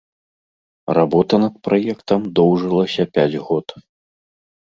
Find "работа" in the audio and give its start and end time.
0.97-1.35